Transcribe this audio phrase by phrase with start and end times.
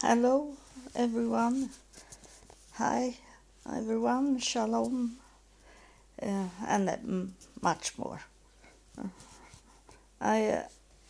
[0.00, 0.54] Hello,
[0.94, 1.70] everyone.
[2.74, 3.16] Hi,
[3.68, 4.38] everyone.
[4.38, 5.16] Shalom,
[6.22, 6.96] uh, and uh,
[7.60, 8.20] much more.
[10.20, 10.62] I,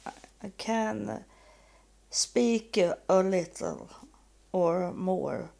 [0.06, 0.10] uh,
[0.42, 1.22] I can
[2.08, 3.90] speak a little
[4.52, 5.50] or more,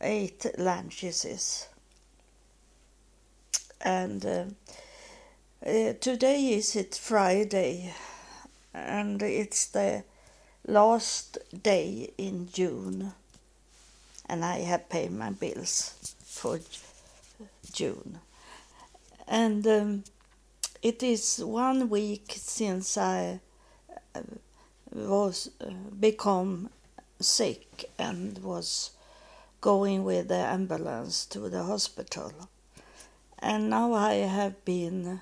[0.00, 1.68] eight languages.
[3.82, 4.44] And uh,
[5.62, 7.92] uh, today is it Friday,
[8.72, 10.04] and it's the
[10.66, 13.12] last day in June,
[14.28, 16.60] and I have paid my bills for
[17.72, 18.18] June.
[19.26, 20.04] And um,
[20.82, 23.40] it is one week since I
[24.14, 24.20] uh,
[24.92, 26.70] was uh, become
[27.20, 28.90] sick and was
[29.60, 32.32] going with the ambulance to the hospital.
[33.38, 35.20] And now I have been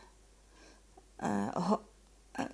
[1.21, 1.77] uh,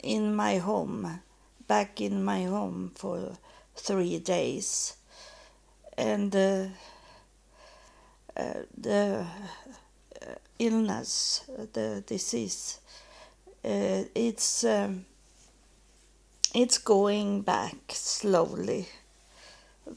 [0.02, 1.20] in my home
[1.68, 3.36] back in my home for
[3.76, 4.96] three days,
[5.96, 6.64] and uh,
[8.36, 9.26] uh, the
[10.22, 10.26] uh,
[10.58, 12.80] illness, the disease,
[13.64, 15.04] uh, it's um,
[16.54, 18.88] it's going back slowly,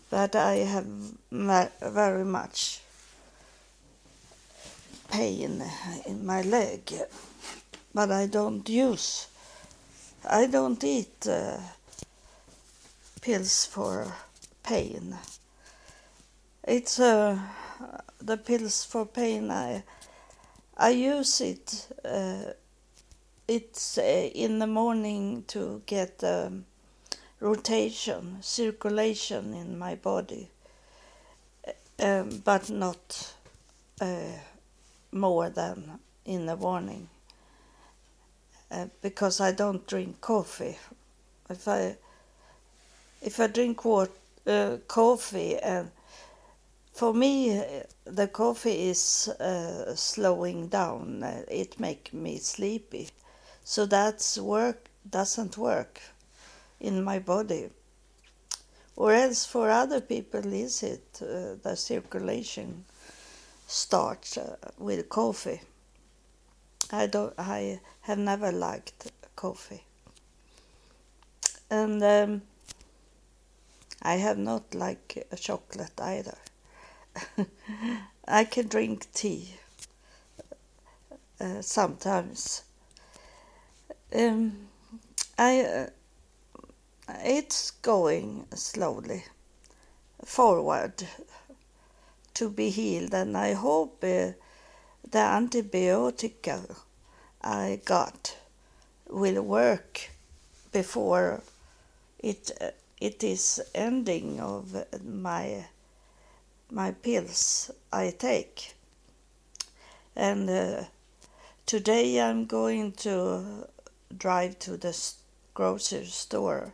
[0.10, 0.86] but I have
[1.82, 2.82] very much
[5.10, 5.64] pain
[6.06, 6.92] in my leg,
[7.94, 9.28] but I don't use
[10.30, 11.58] I don't eat uh,
[13.22, 14.14] pills for
[14.64, 15.18] pain.
[16.64, 17.40] It's uh,
[18.22, 19.50] the pills for pain.
[19.50, 19.84] I
[20.78, 21.88] I use it.
[22.06, 22.54] Uh,
[23.48, 26.66] it's uh, in the morning to get um,
[27.40, 30.50] rotation, circulation in my body,
[32.00, 33.34] um, but not
[34.00, 34.38] uh,
[35.12, 37.10] more than in the morning.
[38.72, 40.78] Uh, because I don't drink coffee.
[41.50, 41.98] If I
[43.22, 44.12] if I drink water,
[44.48, 45.92] uh, coffee, and
[46.94, 47.62] for me
[48.06, 51.22] the coffee is uh, slowing down.
[51.22, 53.10] Uh, it makes me sleepy,
[53.66, 56.00] so that's work doesn't work
[56.80, 57.70] in my body.
[58.96, 62.86] Or else for other people is it uh, the circulation
[63.68, 64.38] starts
[64.78, 65.60] with coffee.
[66.90, 67.34] I don't.
[67.38, 69.84] I have never liked coffee,
[71.70, 72.42] and um,
[74.02, 76.38] I have not liked chocolate either.
[78.28, 79.56] I can drink tea
[81.40, 82.64] uh, sometimes.
[84.14, 84.68] Um,
[85.38, 85.88] I uh,
[87.24, 89.26] it's going slowly
[90.24, 91.08] forward
[92.34, 94.04] to be healed, and I hope.
[94.04, 94.32] Uh,
[95.12, 96.74] the antibiotica
[97.44, 98.38] I got
[99.10, 100.10] will work
[100.72, 101.42] before
[102.20, 105.66] it uh, it is ending of my
[106.70, 108.74] my pills I take.
[110.16, 110.84] And uh,
[111.66, 113.68] today I'm going to
[114.16, 114.96] drive to the
[115.54, 116.74] grocery store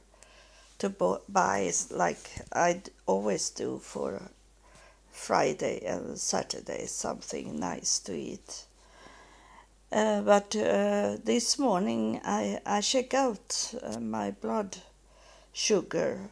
[0.79, 0.89] to
[1.29, 4.21] buy like I always do for
[5.11, 8.66] Friday and Saturday something nice to eat.
[9.91, 14.77] Uh, but uh, this morning I, I check out uh, my blood
[15.53, 16.29] sugar.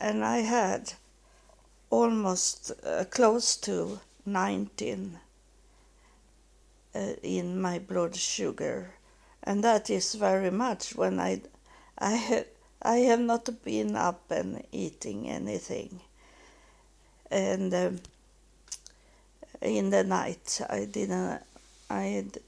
[0.00, 0.92] And I had
[1.90, 5.18] almost uh, close to 19
[6.94, 8.90] uh, in my blood sugar.
[9.42, 11.42] And that is very much when I
[11.98, 12.44] I
[12.82, 16.00] I have not been up and eating anything.
[17.30, 18.00] And um,
[19.60, 21.42] in the night I didn't
[21.90, 22.38] I had,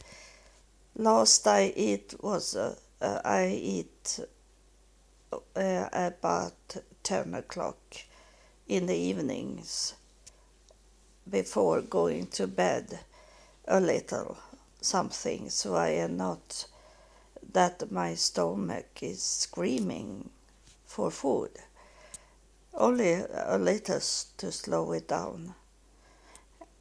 [0.97, 4.21] last I eat was uh, uh, I eat
[5.33, 7.79] uh, about 10 o'clock
[8.69, 9.95] in the evenings
[11.29, 13.01] before going to bed
[13.67, 14.37] a little
[14.81, 16.67] something so I am not
[17.53, 20.31] that my stomach is screaming
[20.87, 21.51] for food
[22.75, 24.01] only a little
[24.39, 25.55] to slow it down.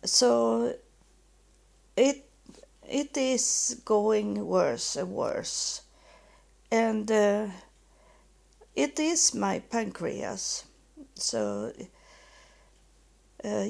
[0.03, 0.75] So
[1.97, 2.28] it
[2.89, 5.81] it is going worse and worse,
[6.71, 7.47] and uh,
[8.75, 10.65] it is my pancreas.
[11.15, 11.71] So
[13.43, 13.65] uh,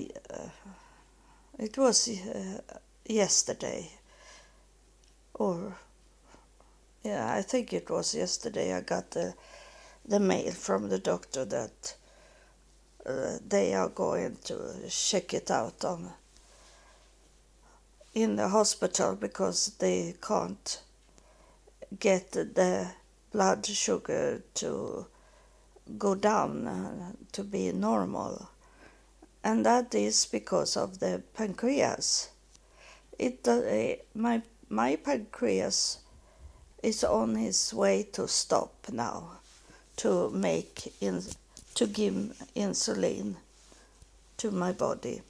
[1.57, 2.61] it was uh,
[3.05, 3.91] yesterday,
[5.33, 5.75] or
[7.03, 8.73] yeah, I think it was yesterday.
[8.73, 9.33] I got the
[10.07, 11.95] the mail from the doctor that
[13.05, 14.57] uh, they are going to
[14.89, 16.13] check it out on
[18.13, 20.81] in the hospital because they can't
[21.99, 22.87] get the
[23.31, 25.05] blood sugar to
[25.97, 28.49] go down uh, to be normal,
[29.43, 32.29] and that is because of the pancreas.
[33.17, 35.99] It uh, my my pancreas
[36.83, 39.39] is on its way to stop now,
[39.97, 41.23] to make in
[41.75, 42.13] to give
[42.55, 43.35] insulin
[44.37, 45.21] to my body.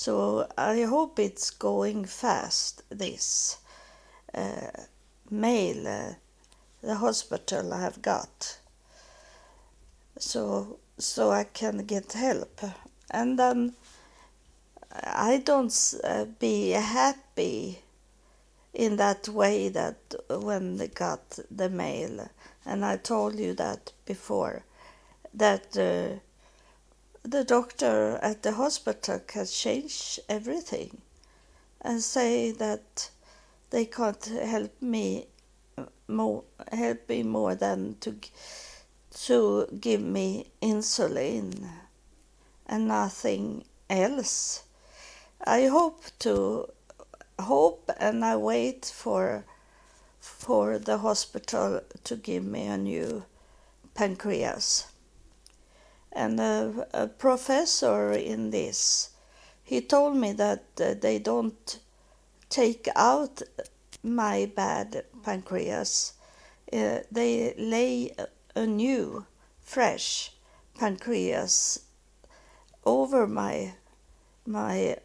[0.00, 2.82] So I hope it's going fast.
[2.88, 3.58] This
[4.32, 4.70] uh,
[5.28, 6.14] mail uh,
[6.82, 8.58] the hospital have got,
[10.16, 12.60] so so I can get help,
[13.10, 13.72] and then
[14.92, 17.80] I don't uh, be happy
[18.72, 22.28] in that way that when they got the mail,
[22.64, 24.62] and I told you that before,
[25.34, 26.20] that uh,
[27.30, 30.96] the doctor at the hospital can change everything
[31.82, 33.10] and say that
[33.68, 35.26] they can't help me
[36.06, 36.42] more
[36.72, 38.16] help me more than to
[39.12, 41.68] to give me insulin
[42.66, 44.62] and nothing else.
[45.44, 46.70] I hope to
[47.38, 49.44] hope and I wait for
[50.20, 53.24] for the hospital to give me a new
[53.94, 54.86] pancreas.
[56.12, 59.10] And a, a professor in this,
[59.62, 61.78] he told me that uh, they don't
[62.48, 63.42] take out
[64.02, 66.14] my bad pancreas.
[66.72, 68.14] Uh, they lay
[68.54, 69.26] a new,
[69.62, 70.32] fresh
[70.78, 71.80] pancreas
[72.84, 73.74] over my
[74.46, 74.96] my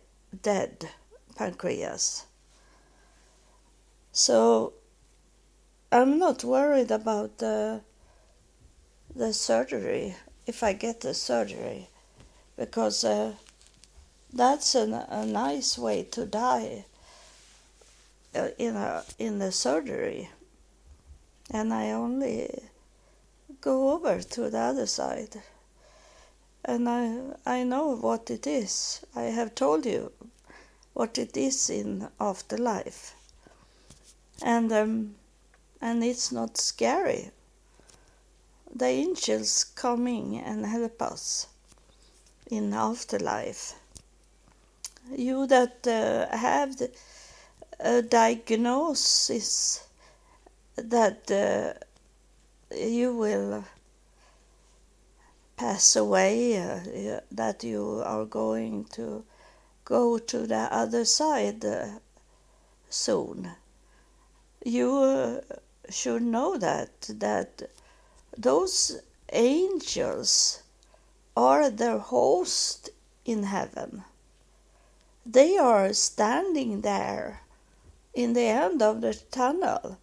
[0.41, 0.89] dead
[1.35, 2.25] pancreas.
[4.13, 4.73] So
[5.91, 7.81] I'm not worried about the
[9.15, 10.15] the surgery
[10.45, 11.87] if I get the surgery
[12.57, 13.33] because uh,
[14.31, 16.85] that's an, a nice way to die
[18.35, 20.29] uh, in a in the surgery
[21.51, 22.63] and I only
[23.61, 25.41] go over to the other side
[26.65, 29.01] and I I know what it is.
[29.15, 30.11] I have told you
[30.93, 33.15] what it is in afterlife,
[34.41, 35.15] and um,
[35.81, 37.31] and it's not scary.
[38.75, 41.47] The angels coming and help us
[42.47, 43.75] in afterlife.
[45.15, 46.81] You that uh, have
[47.79, 49.85] a diagnosis
[50.75, 51.73] that uh,
[52.75, 53.63] you will
[55.55, 59.23] pass away, uh, that you are going to
[59.85, 61.87] go to the other side uh,
[62.89, 63.51] soon.
[64.65, 65.41] You uh,
[65.89, 67.69] should know that that
[68.37, 69.01] those
[69.31, 70.63] angels
[71.35, 72.89] are their host
[73.25, 74.03] in heaven.
[75.25, 77.41] They are standing there
[78.13, 79.97] in the end of the tunnel.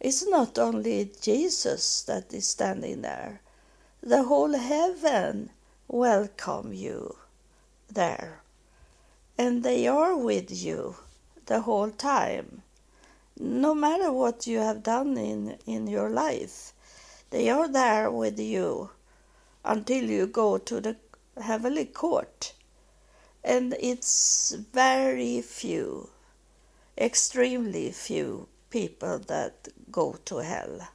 [0.00, 3.40] It's not only Jesus that is standing there.
[4.02, 5.50] The whole heaven
[5.88, 7.16] welcome you
[7.90, 8.42] there
[9.38, 10.96] and they are with you
[11.46, 12.62] the whole time.
[13.38, 16.72] No matter what you have done in, in your life,
[17.32, 18.90] they are there with you
[19.64, 20.96] until you go to the
[21.40, 22.52] heavenly court.
[23.42, 26.10] And it's very few,
[26.96, 30.88] extremely few people that go to hell.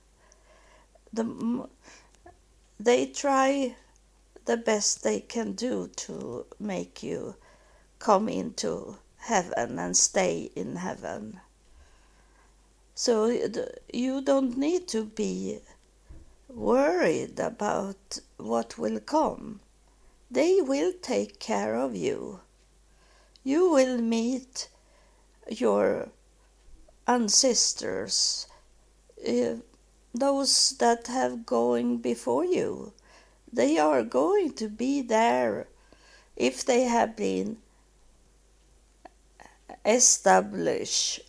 [1.12, 1.68] The,
[2.80, 3.76] they try
[4.46, 7.36] the best they can do to make you
[7.98, 11.40] come into heaven and stay in heaven.
[12.94, 13.26] So
[13.92, 15.60] you don't need to be
[16.50, 19.60] worried about what will come.
[20.30, 22.42] They will take care of you.
[23.44, 24.70] You will meet
[25.50, 26.10] your
[27.08, 28.48] ancestors,
[29.26, 29.56] uh,
[30.14, 32.94] those that have going before you.
[33.52, 35.68] They are going to be there
[36.36, 37.58] if they have been
[39.86, 41.22] establish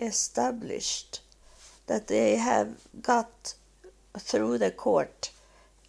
[0.00, 1.20] established
[1.86, 2.68] that they have
[3.02, 3.54] got
[4.18, 5.30] through the court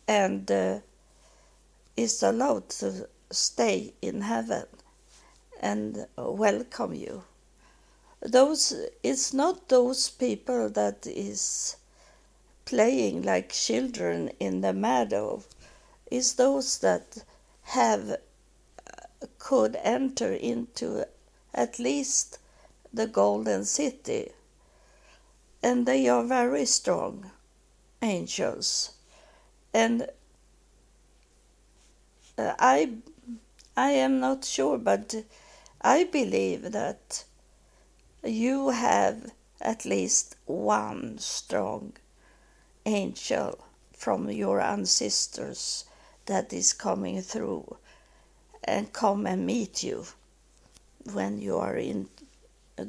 [0.07, 0.79] and uh,
[1.95, 4.65] is allowed to stay in heaven
[5.61, 7.23] and welcome you
[8.21, 8.73] those
[9.03, 11.75] it's not those people that is
[12.65, 15.43] playing like children in the meadow
[16.11, 17.23] it's those that
[17.63, 18.17] have
[19.39, 21.05] could enter into
[21.53, 22.39] at least
[22.93, 24.31] the golden city.
[25.65, 27.31] And they are very strong
[27.99, 28.91] angels.
[29.73, 30.07] And
[32.37, 32.91] uh, I,
[33.75, 35.15] I am not sure, but
[35.81, 37.23] I believe that
[38.23, 41.93] you have at least one strong
[42.85, 43.57] angel
[43.91, 45.85] from your ancestors
[46.27, 47.77] that is coming through
[48.63, 50.05] and come and meet you
[51.11, 52.07] when you are in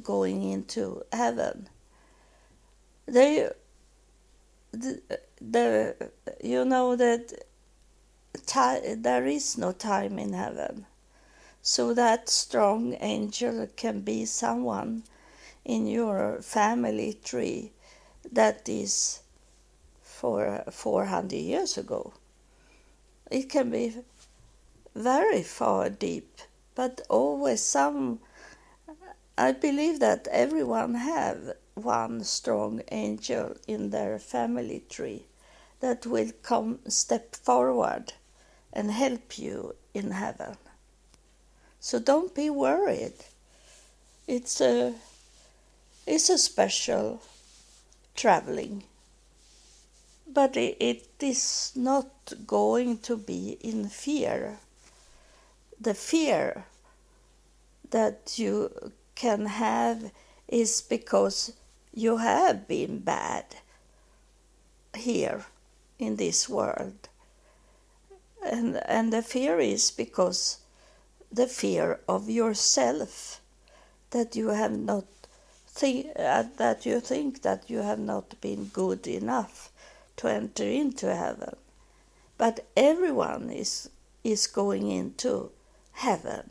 [0.02, 1.70] going into heaven.
[3.06, 3.48] They,
[4.72, 5.00] the,
[5.40, 6.10] the
[6.42, 7.32] you know that
[8.54, 10.86] there is no time in heaven,
[11.62, 15.04] so that strong angel can be someone
[15.64, 17.72] in your family tree
[18.32, 19.20] that is
[20.02, 22.12] for 400 years ago.
[23.30, 23.94] It can be
[24.94, 26.38] very far deep,
[26.74, 28.20] but always some.
[29.38, 35.26] I believe that everyone have one strong angel in their family tree
[35.80, 38.14] that will come step forward
[38.72, 40.56] and help you in heaven.
[41.80, 43.14] So don't be worried.
[44.26, 44.94] It's a
[46.06, 47.22] it's a special
[48.14, 48.84] traveling.
[50.26, 54.58] But it, it is not going to be in fear.
[55.80, 56.64] The fear
[57.90, 60.10] that you can have
[60.48, 61.52] is because
[61.96, 63.46] you have been bad
[64.94, 65.46] here
[65.98, 67.08] in this world.
[68.44, 70.58] And, and the fear is because
[71.32, 73.40] the fear of yourself
[74.10, 75.04] that you have not
[75.82, 79.70] uh, that you think that you have not been good enough
[80.16, 81.54] to enter into heaven.
[82.38, 83.90] But everyone is
[84.22, 85.50] is going into
[85.92, 86.50] heaven.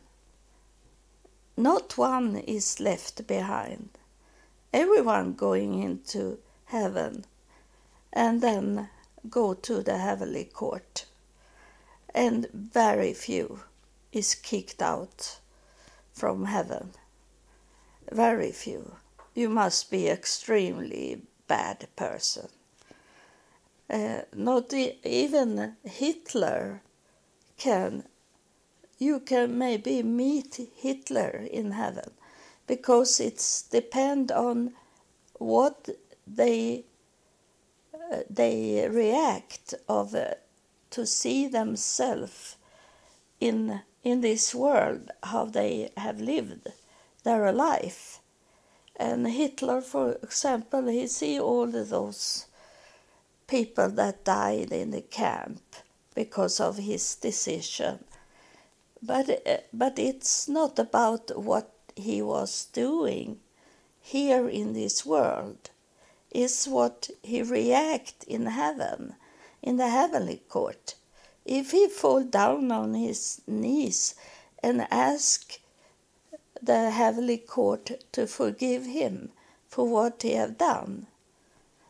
[1.57, 3.89] Not one is left behind
[4.75, 7.23] everyone going into heaven
[8.11, 8.89] and then
[9.29, 11.05] go to the heavenly court.
[12.13, 13.61] And very few
[14.11, 15.39] is kicked out
[16.13, 16.91] from heaven.
[18.11, 18.95] Very few.
[19.33, 22.49] You must be extremely bad person.
[23.89, 26.81] Uh, not e- even hitler
[27.57, 28.03] can
[28.97, 32.11] you can maybe meet hitler in heaven
[32.67, 34.73] because it's depend on
[35.37, 35.89] what
[36.27, 36.83] they
[37.93, 40.33] uh, they react of uh,
[40.89, 42.57] to see themselves
[43.39, 46.67] in in this world how they have lived
[47.23, 48.19] their life.
[48.97, 52.45] And hitler for example he see all those
[53.47, 55.61] people that died in the camp
[56.15, 57.99] because of his decision.
[59.01, 63.39] But uh, but it's not about what he was doing
[64.01, 65.69] here in this world
[66.31, 69.15] is what he react in heaven
[69.61, 70.95] in the heavenly court.
[71.45, 74.15] If he fall down on his knees
[74.61, 75.59] and ask
[76.61, 79.29] the heavenly court to forgive him
[79.69, 81.07] for what he have done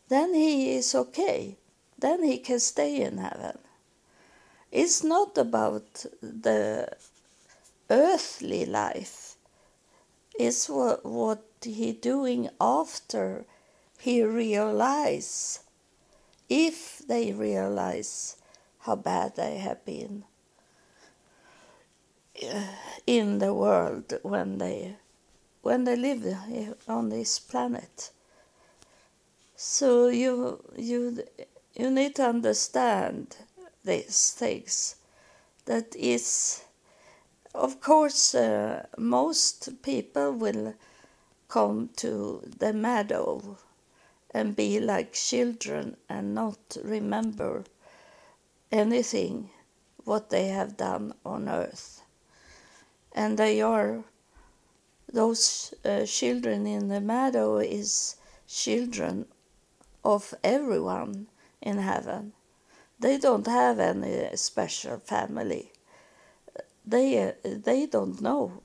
[0.07, 1.57] then he is okay.
[1.97, 3.57] Then he can stay in heaven.
[4.71, 6.89] It's not about the
[7.89, 9.34] earthly life
[10.39, 13.45] it's what, what he doing after
[13.99, 15.59] he realize
[16.49, 18.35] if they realize
[18.79, 20.23] how bad they have been
[22.43, 22.67] uh,
[23.07, 24.95] in the world when they
[25.61, 26.23] when they live
[26.87, 28.11] on this planet.
[29.55, 31.23] So you you
[31.75, 33.37] you need to understand
[33.83, 34.95] these things
[35.65, 36.63] that is
[37.55, 40.73] of course uh, most people will
[41.47, 43.57] come to the meadow
[44.31, 47.63] and be like children and not remember
[48.71, 49.49] anything
[50.03, 52.01] what they have done on earth.
[53.13, 54.03] And they are
[55.11, 59.25] those uh, children in the meadow is children
[60.03, 61.27] of everyone
[61.61, 62.33] in heaven.
[62.99, 65.71] They don't have any special family
[66.85, 68.61] they they don't know.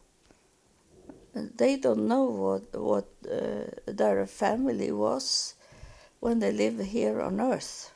[1.35, 5.55] They don't know what what uh, their family was
[6.21, 7.93] when they live here on earth.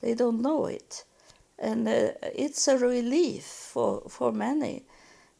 [0.00, 1.04] They don't know it.
[1.58, 4.82] And uh, it's a relief for for many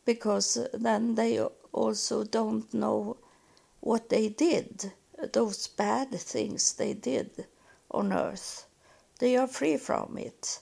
[0.04, 1.40] because then they
[1.72, 3.16] also don't know
[3.80, 4.92] what they did
[5.32, 7.46] those bad things they did
[7.90, 8.66] on earth.
[9.18, 10.60] They are free from it.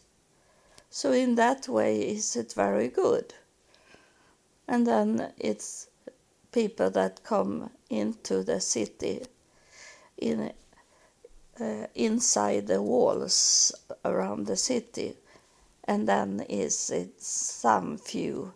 [0.90, 3.34] So in that way is it very good
[4.68, 5.88] and then it's
[6.52, 9.22] people that come into the city
[10.18, 10.52] in
[11.60, 13.72] uh, inside the walls
[14.04, 15.14] around the city.
[15.84, 18.52] And then is it some few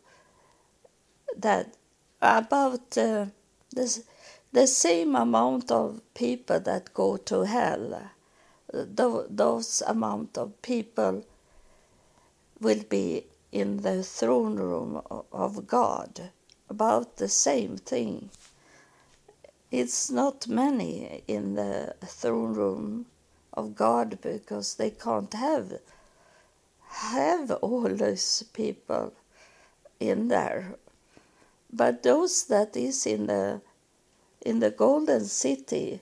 [1.36, 1.74] that
[2.22, 3.26] about uh,
[3.74, 4.02] the,
[4.52, 8.10] the same amount of people that go to hell
[8.72, 11.24] those amount of people
[12.60, 13.24] will be
[13.56, 15.00] in the throne room
[15.32, 16.28] of God
[16.68, 18.28] about the same thing.
[19.70, 23.06] It's not many in the throne room
[23.54, 25.72] of God because they can't have
[26.88, 29.14] have all those people
[30.00, 30.74] in there.
[31.72, 33.62] But those that is in the
[34.42, 36.00] in the golden city,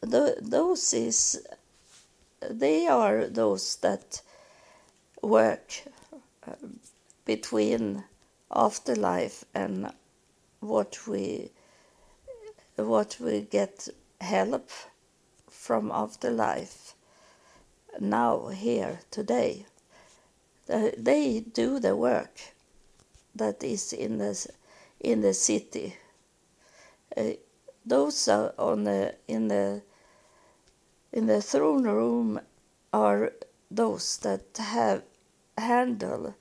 [0.00, 1.46] the, those is
[2.40, 4.22] they are those that
[5.22, 5.82] work
[7.24, 8.04] between
[8.50, 9.92] afterlife and
[10.60, 11.50] what we
[12.76, 13.88] what we get
[14.20, 14.70] help
[15.50, 16.94] from afterlife.
[18.00, 19.66] Now here today.
[20.66, 22.40] They do the work
[23.34, 24.46] that is in the
[25.00, 25.96] in the city.
[27.16, 27.32] Uh,
[27.84, 29.82] those are on the in the
[31.12, 32.40] in the throne room
[32.92, 33.32] are
[33.70, 35.02] those that have
[35.60, 36.34] handle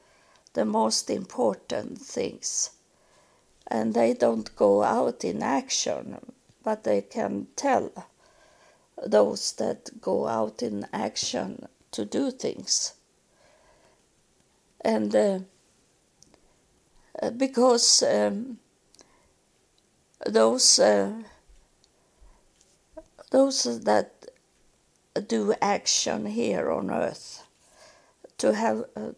[0.54, 2.72] the most important things.
[3.68, 6.18] And they don't go out in action
[6.64, 7.92] but they can tell
[9.06, 12.94] those that go out in action to do things.
[14.82, 15.40] And uh,
[17.36, 18.60] because um,
[20.26, 21.24] those uh,
[23.32, 24.12] those that
[25.28, 27.44] do action here on earth
[28.40, 29.12] to help uh,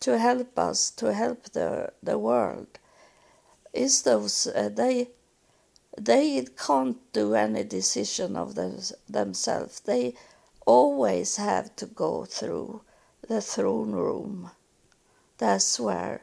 [0.00, 2.78] to help us to help the the world
[3.72, 5.08] is those uh, they
[5.96, 9.80] they can't do any decision of them, themselves.
[9.80, 10.14] They
[10.66, 12.80] always have to go through
[13.28, 14.50] the throne room.
[15.38, 16.22] That's where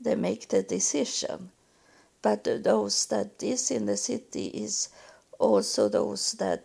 [0.00, 1.52] they make the decision.
[2.20, 4.88] But those that is in the city is
[5.38, 6.64] also those that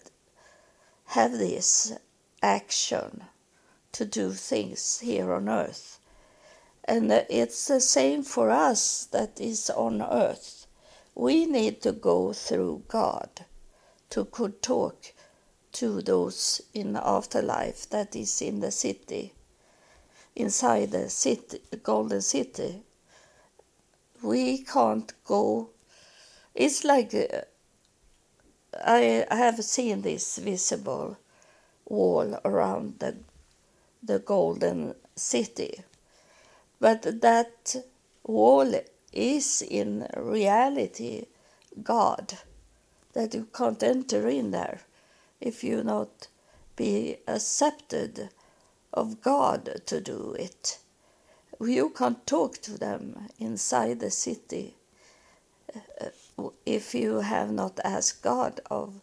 [1.07, 1.93] have this
[2.41, 3.23] action
[3.93, 5.99] to do things here on earth.
[6.85, 10.67] And it's the same for us that is on earth.
[11.15, 13.45] We need to go through God
[14.11, 15.13] to could talk
[15.73, 19.33] to those in the afterlife that is in the city,
[20.35, 22.83] inside the city, the golden city.
[24.23, 25.69] We can't go.
[26.55, 27.41] It's like uh,
[28.83, 31.17] I, I have seen this visible
[31.87, 33.17] wall around the
[34.07, 35.81] the golden city.
[36.79, 37.75] But that
[38.23, 38.73] wall
[39.13, 41.25] is in reality
[41.83, 42.37] God,
[43.13, 44.81] that you can't enter in there
[45.39, 46.27] if you not
[46.75, 48.29] be accepted
[48.93, 50.79] of God to do it.
[51.59, 54.75] You can't talk to them inside the city
[55.75, 59.01] uh, if you have not asked God of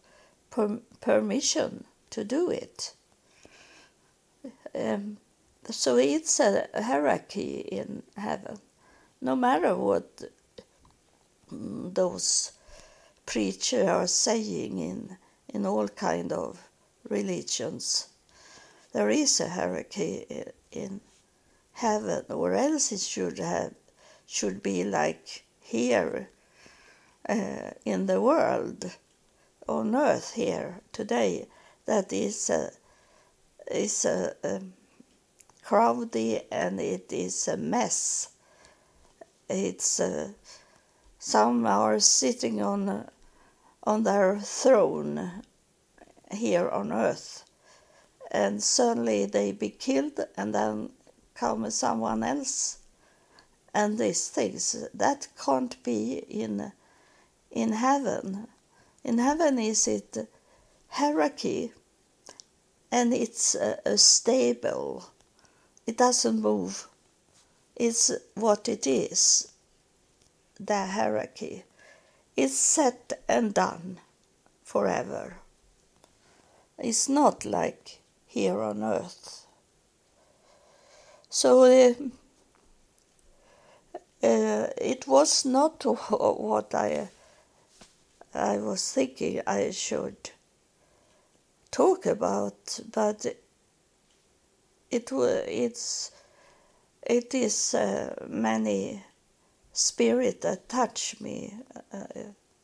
[0.51, 2.95] per- permission to do it
[4.75, 5.17] um,
[5.71, 8.59] so it's a hierarchy in heaven,
[9.21, 10.23] no matter what
[11.53, 12.53] mm, those
[13.27, 15.17] preachers are saying in
[15.49, 16.61] in all kind of
[17.09, 18.09] religions.
[18.93, 20.27] There is a hierarchy
[20.71, 21.01] in
[21.75, 23.75] heaven, or else it should have
[24.27, 26.29] should be like here
[27.29, 28.91] uh, in the world,
[29.69, 31.47] on earth here today.
[31.87, 32.73] That is a
[33.71, 34.35] is a,
[35.65, 38.29] crowdy and it is a mess.
[39.49, 40.33] It's uh,
[41.19, 43.09] some are sitting on
[43.83, 45.43] on their throne
[46.31, 47.45] here on earth,
[48.31, 50.91] and suddenly they be killed, and then
[51.35, 52.79] come someone else,
[53.75, 56.73] and these things that can't be in
[57.51, 58.49] in heaven.
[59.03, 60.29] In heaven is it
[60.89, 61.73] hierarchy
[62.95, 65.07] and it's a, a stable.
[65.85, 66.87] It doesn't move.
[67.75, 69.49] It's what it is.
[70.61, 71.65] The hierarchy.
[72.37, 73.99] It's set and done
[74.63, 75.39] forever.
[76.79, 79.45] It's not like here on earth.
[81.29, 81.95] So uh,
[84.23, 87.09] uh, it was not what I
[88.33, 90.31] I was thinking I should
[91.75, 93.27] talk about, but
[94.91, 96.13] it it's
[97.03, 99.03] it is uh, many
[99.73, 101.53] spirit that touch me
[101.93, 102.05] uh,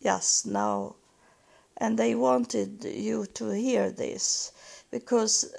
[0.01, 0.95] just now,
[1.77, 4.53] and they wanted you to hear this
[4.93, 5.57] because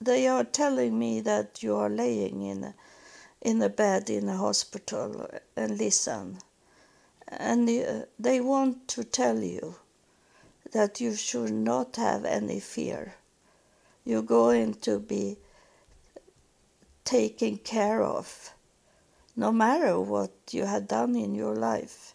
[0.00, 2.74] they are telling me that you are laying in
[3.40, 6.38] in a bed in a hospital and listen,
[7.28, 9.76] and uh, they want to tell you
[10.76, 13.14] that you should not have any fear.
[14.04, 15.38] You're going to be
[17.02, 18.50] taken care of
[19.34, 22.12] no matter what you had done in your life.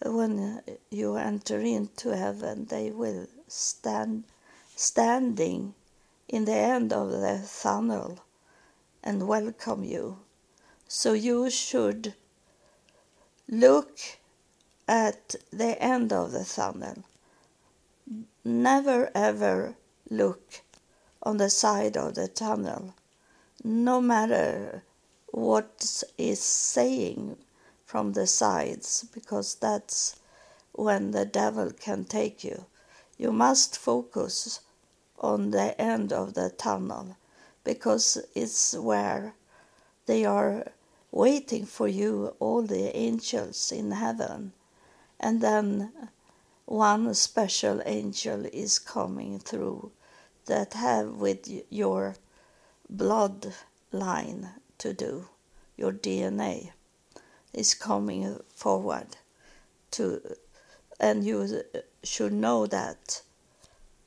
[0.00, 4.22] When you enter into heaven, they will stand
[4.76, 5.74] standing
[6.28, 8.20] in the end of the tunnel
[9.02, 10.18] and welcome you.
[10.86, 12.14] So you should
[13.48, 13.98] look
[14.86, 17.02] at the end of the tunnel.
[18.48, 19.74] Never ever
[20.08, 20.60] look
[21.20, 22.94] on the side of the tunnel,
[23.64, 24.84] no matter
[25.32, 27.38] what is saying
[27.84, 30.14] from the sides, because that's
[30.70, 32.66] when the devil can take you.
[33.18, 34.60] You must focus
[35.18, 37.16] on the end of the tunnel
[37.64, 39.34] because it's where
[40.06, 40.70] they are
[41.10, 44.52] waiting for you, all the angels in heaven.
[45.18, 45.90] And then
[46.66, 49.92] one special angel is coming through
[50.46, 52.16] that have with your
[52.92, 55.28] bloodline to do,
[55.76, 56.70] your DNA
[57.52, 59.16] is coming forward
[59.92, 60.20] to,
[60.98, 61.62] and you
[62.02, 63.22] should know that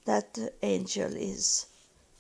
[0.06, 1.66] that angel is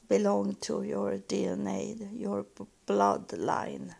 [0.07, 2.45] belong to your DNA, your
[2.87, 3.93] bloodline.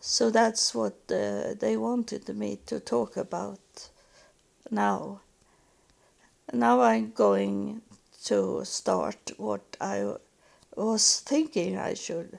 [0.00, 3.60] So that's what uh, they wanted me to talk about
[4.70, 5.20] now.
[6.52, 7.82] Now I'm going
[8.24, 10.14] to start what I
[10.76, 12.38] was thinking I should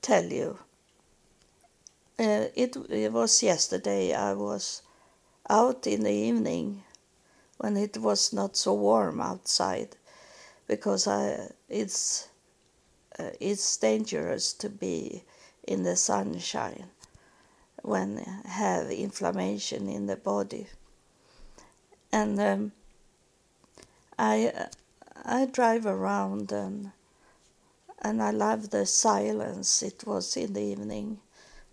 [0.00, 0.58] tell you.
[2.18, 4.82] Uh, it, it was yesterday I was
[5.48, 6.84] out in the evening
[7.58, 9.96] when it was not so warm outside
[10.66, 12.28] because I, it's
[13.18, 15.24] uh, it's dangerous to be
[15.66, 16.86] in the sunshine
[17.82, 20.66] when have inflammation in the body
[22.12, 22.72] and um,
[24.18, 24.68] I
[25.24, 26.92] I drive around and
[28.00, 29.82] and I love the silence.
[29.82, 31.18] It was in the evening.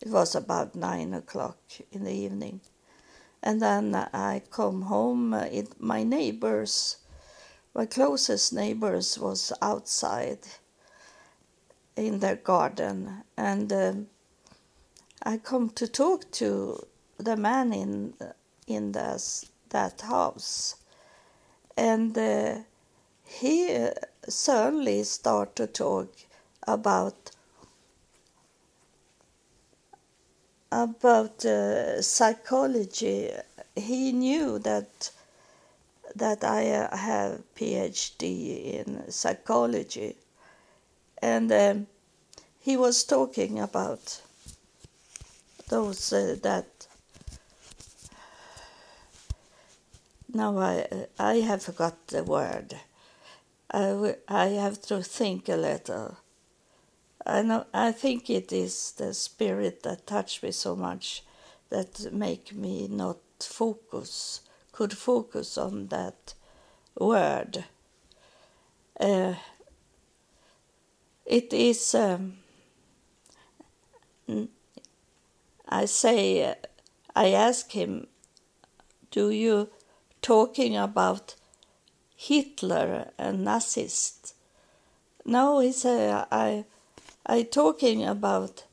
[0.01, 1.57] It was about nine o'clock
[1.91, 2.61] in the evening,
[3.43, 5.33] and then I come home.
[5.33, 6.97] It, my neighbors,
[7.73, 10.39] my closest neighbors, was outside
[11.97, 14.07] in their garden, and um,
[15.21, 16.85] I come to talk to
[17.17, 18.13] the man in
[18.67, 20.75] in this, that house,
[21.77, 22.59] and uh,
[23.25, 23.91] he uh,
[24.27, 26.09] suddenly started to talk
[26.67, 27.31] about
[30.71, 33.31] about uh, psychology.
[33.75, 35.11] He knew that
[36.15, 36.61] that I
[36.95, 40.15] have PhD in psychology,
[41.21, 41.87] and um,
[42.59, 44.21] he was talking about
[45.69, 46.88] those uh, that.
[50.31, 52.79] Now I I have forgot the word.
[53.71, 56.17] I, I have to think a little.
[57.25, 61.23] I know I think it is the spirit that touched me so much
[61.69, 66.35] that make me not focus could focus on that
[66.99, 67.65] word.
[68.99, 69.33] Uh,
[71.25, 72.37] it is um,
[75.67, 76.55] I say
[77.15, 78.07] I ask him
[79.11, 79.69] do you
[80.21, 81.35] talking about
[82.15, 84.33] Hitler and Nazist
[85.25, 86.65] no he said I
[87.25, 88.63] I talking about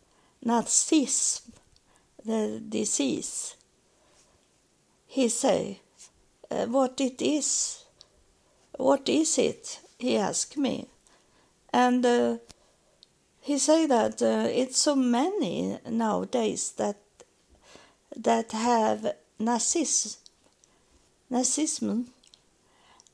[0.46, 1.42] Nazism,
[2.24, 3.54] the disease.
[5.06, 5.80] He say,
[6.50, 7.84] uh, what it is,
[8.76, 9.80] what is it?
[9.98, 10.86] He asked me,
[11.72, 12.36] and uh,
[13.40, 16.96] he say that uh, it's so many nowadays that
[18.16, 20.16] that have Nazism,
[21.30, 22.06] Nazism,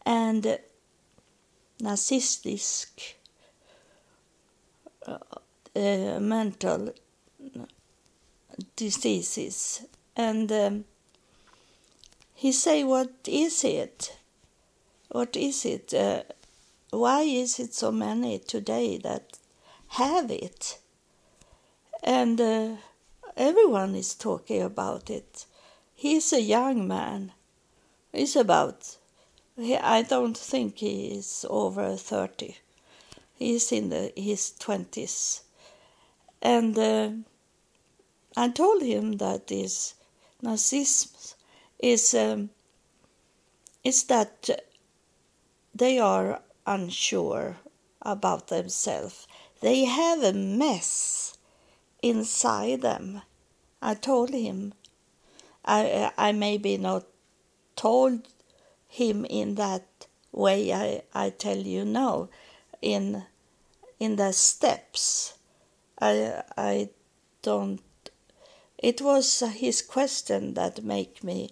[0.05, 0.59] and
[1.81, 3.15] narcissistic
[5.07, 5.19] uh,
[6.21, 6.93] mental
[8.77, 9.83] diseases.
[10.17, 10.85] And um,
[12.35, 14.17] he say what is it?
[15.09, 15.95] What is it?
[15.95, 16.23] Uh,
[16.91, 19.39] why is it so many today that
[19.89, 20.79] have it?
[22.03, 22.69] And uh,
[23.37, 25.47] everyone is talking about it.
[25.95, 27.33] He's a young man
[28.13, 28.97] he's about
[29.57, 32.57] he, i don't think he is over 30
[33.43, 35.41] He's in the, his 20s.
[36.41, 37.11] And uh,
[38.37, 39.95] I told him that this
[40.41, 41.35] narcissism
[41.81, 42.51] is, um,
[43.83, 44.49] is that
[45.75, 47.57] they are unsure
[48.01, 49.27] about themselves.
[49.61, 51.37] They have a mess
[52.01, 53.23] inside them.
[53.81, 54.75] I told him.
[55.65, 57.07] I I maybe not
[57.77, 58.29] told
[58.89, 59.87] him in that
[60.33, 62.29] way I, I tell you now,
[62.81, 63.25] in
[63.99, 65.35] in the steps.
[66.01, 66.89] I I
[67.43, 67.81] don't.
[68.79, 71.51] It was his question that make me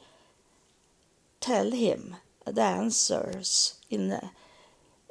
[1.41, 4.33] tell him the answers in a,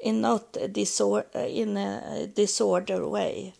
[0.01, 3.53] in not a disorder in a disorder way,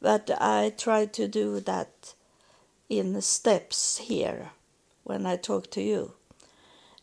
[0.00, 2.14] but I try to do that
[2.88, 4.50] in steps here
[5.04, 6.12] when I talk to you,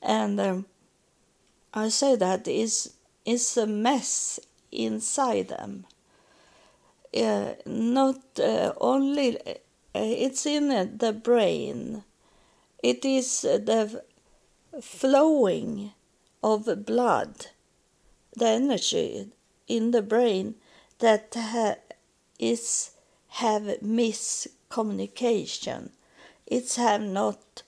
[0.02, 0.66] and um,
[1.74, 2.94] I say that is
[3.26, 4.40] is a mess
[4.72, 5.86] inside them.
[7.16, 9.54] Uh, not uh, only uh,
[9.94, 12.04] it's in the brain.
[12.82, 14.04] It is the
[14.82, 15.92] flowing
[16.44, 17.48] of blood,
[18.36, 19.28] the energy
[19.68, 20.56] in the brain
[21.00, 21.76] that ha-
[22.40, 22.92] is
[23.30, 25.90] have miscommunication.
[26.48, 27.64] It's have not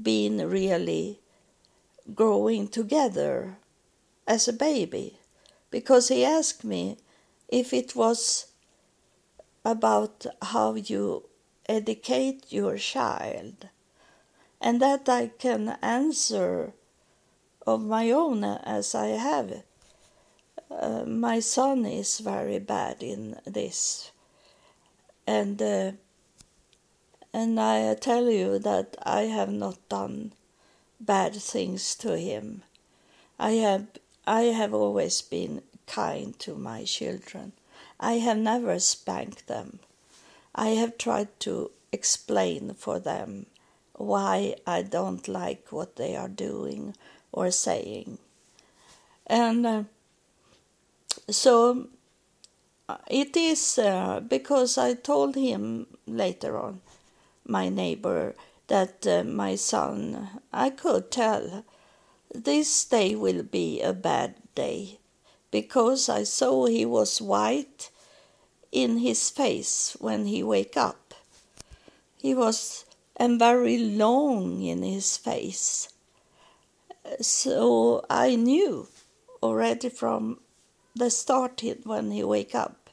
[0.00, 1.18] been really
[2.14, 3.56] growing together
[4.26, 5.18] as a baby.
[5.70, 6.98] Because he asked me
[7.48, 8.46] if it was
[9.64, 11.24] about how you
[11.68, 13.68] educate your child.
[14.60, 16.72] And that I can answer
[17.66, 19.62] of my own as I have.
[20.70, 24.10] Uh, my son is very bad in this,
[25.26, 25.92] and uh,
[27.32, 30.32] and I tell you that I have not done
[31.00, 32.62] bad things to him.
[33.38, 33.86] I have
[34.26, 37.52] I have always been kind to my children.
[38.00, 39.78] I have never spanked them.
[40.54, 43.46] I have tried to explain for them
[43.94, 46.94] why I don't like what they are doing
[47.32, 48.18] or saying.
[49.26, 49.82] And uh,
[51.30, 51.88] so
[52.88, 56.80] uh, it is uh, because I told him later on,
[57.46, 58.34] my neighbor,
[58.68, 61.64] that uh, my son, I could tell
[62.34, 64.98] this day will be a bad day
[65.50, 67.90] because I saw he was white
[68.72, 71.14] in his face when he wake up.
[72.18, 72.84] He was
[73.16, 75.88] and very long in his face.
[77.20, 78.88] So I knew
[79.42, 80.40] already from
[80.94, 82.90] the start when he wake up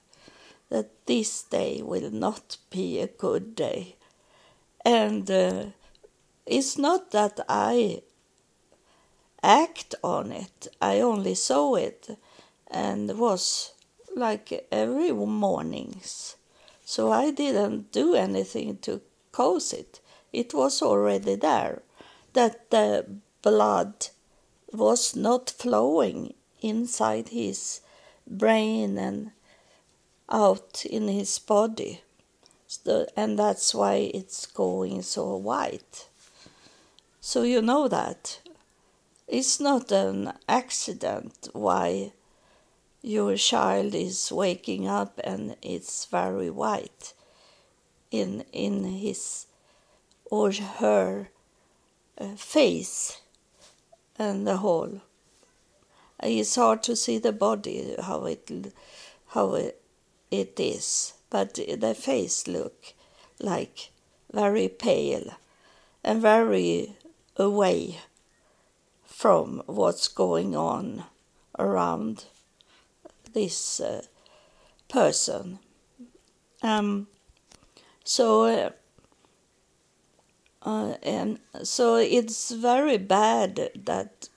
[0.70, 3.96] that this day will not be a good day.
[4.86, 5.66] And uh,
[6.46, 8.02] it's not that I
[9.42, 12.10] act on it, I only saw it
[12.70, 13.74] and was
[14.16, 16.36] like every mornings.
[16.86, 20.00] So I didn't do anything to cause it
[20.34, 21.84] it was already there,
[22.34, 23.06] that the
[23.44, 24.08] blood
[24.72, 27.82] was not flowing inside his
[28.26, 29.32] brain and
[30.28, 32.02] out in his body.
[33.16, 36.08] And that's why it's going so white.
[37.22, 38.40] So you know that.
[39.28, 42.12] It's not an accident why
[43.02, 47.14] your child is waking up and it's very white
[48.12, 49.46] in in his
[50.26, 51.30] or her
[52.18, 53.22] uh, face
[54.18, 55.02] and the whole.
[56.22, 58.74] It's hard to see the body how it
[59.28, 59.82] how it,
[60.32, 62.94] it is, but their face look
[63.40, 63.90] like
[64.32, 65.32] very pale
[66.04, 66.96] and very
[67.38, 67.98] away
[69.04, 71.06] from what's going on
[71.58, 72.26] around
[73.34, 74.04] this uh,
[74.88, 75.58] person.
[76.62, 77.08] Um,
[78.04, 78.70] so uh,
[80.62, 84.30] uh, and so it's very bad that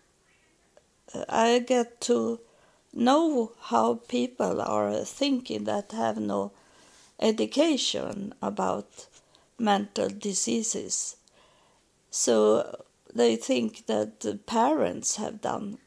[1.15, 2.41] uh, I get to
[2.95, 6.53] know how people are thinking that have no
[7.21, 9.07] education about
[9.59, 11.17] mental diseases.
[12.11, 15.79] So they think that the parents have done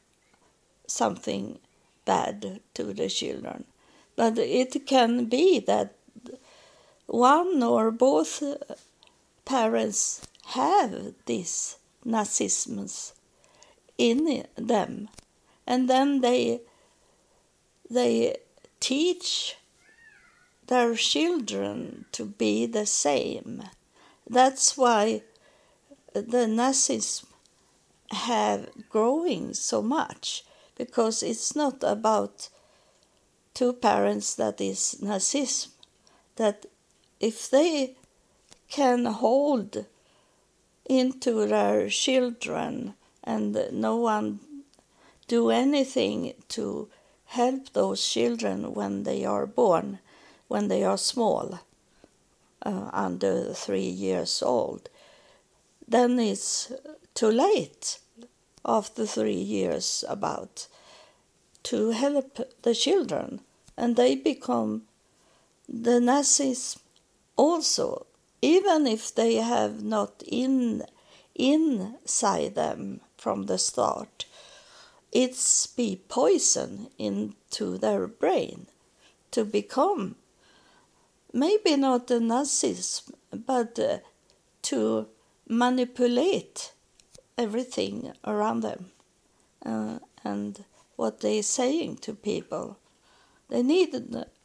[0.88, 1.60] something
[2.06, 3.66] bad to the children.
[4.16, 5.96] But it can be that
[7.06, 8.44] one or both
[9.46, 13.14] parents have this narcissism
[13.98, 15.10] in them
[15.68, 16.62] and then they
[17.90, 18.38] they
[18.80, 19.56] teach
[20.70, 23.64] their children to be the same.
[24.30, 25.24] That's why
[26.14, 27.26] the narcissism
[28.12, 30.44] have growing so much
[30.76, 32.50] because it's not about
[33.54, 35.70] two parents that is narcissism
[36.38, 36.66] that
[37.20, 37.96] if they
[38.70, 39.86] can hold
[40.86, 44.40] into their children and no one
[45.28, 46.88] do anything to
[47.26, 50.00] help those children when they are born,
[50.50, 51.60] when they are small,
[52.64, 54.90] uh, under three years old,
[55.88, 56.72] then it's
[57.14, 58.00] too late.
[58.66, 60.68] after three years about
[61.64, 63.40] to help the children,
[63.78, 64.84] and they become
[65.68, 66.78] the Nazis
[67.36, 68.06] also,
[68.42, 70.84] even if they have not in
[71.36, 74.26] inside them from the start.
[75.12, 78.68] It's be poison into their brain
[79.32, 80.16] to become
[81.34, 83.12] maybe not the Nazism,
[83.46, 84.00] but uh,
[84.64, 85.08] to
[85.48, 86.72] manipulate
[87.38, 88.92] everything around them
[89.66, 90.64] uh, and
[90.96, 92.78] what they're saying to people.
[93.50, 93.96] They need,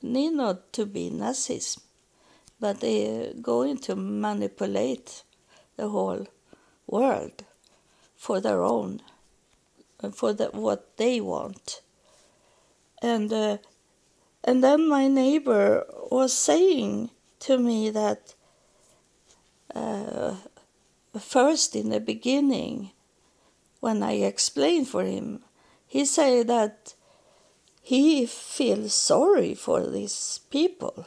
[0.02, 1.78] need not to be Nazis,
[2.58, 5.24] but they're going to manipulate
[5.76, 6.26] the whole
[6.86, 7.44] world
[8.16, 9.02] for their own,
[10.12, 11.82] for the, what they want.
[13.02, 13.58] And uh,
[14.44, 17.09] and then my neighbor was saying
[17.40, 18.35] to me that
[19.74, 20.35] uh,
[21.18, 22.90] first in the beginning,
[23.80, 25.40] when I explained for him,
[25.88, 26.94] he said that
[27.83, 31.07] he feels sorry for these people.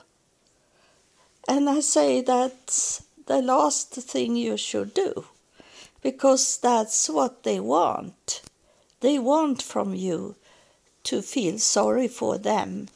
[1.48, 5.26] And I say that's the last thing you should do
[6.02, 8.42] because that's what they want.
[9.02, 10.36] They want from you
[11.04, 12.90] to feel sorry for them